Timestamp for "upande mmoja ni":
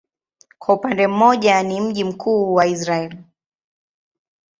0.75-1.81